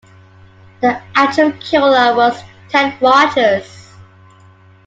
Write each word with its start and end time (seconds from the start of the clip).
The 0.81 0.99
actual 1.13 1.51
killer 1.59 2.15
was 2.15 2.41
Ted 2.69 2.99
Rogers. 2.99 3.93